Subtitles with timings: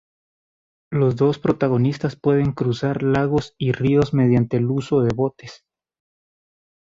[0.91, 5.63] Los dos protagonistas pueden cruzar lagos y ríos mediante el uso de botes.